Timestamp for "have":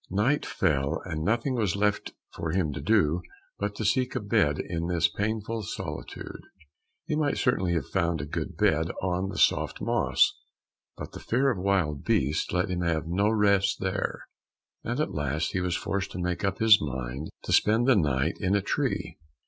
7.73-7.85, 12.81-13.05